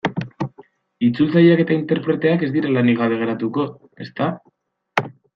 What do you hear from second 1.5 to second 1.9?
eta